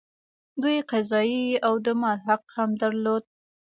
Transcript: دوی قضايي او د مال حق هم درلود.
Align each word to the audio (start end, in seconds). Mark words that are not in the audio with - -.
دوی 0.61 0.77
قضايي 0.91 1.45
او 1.67 1.73
د 1.85 1.87
مال 2.01 2.19
حق 2.27 2.43
هم 2.57 2.69
درلود. 2.81 3.23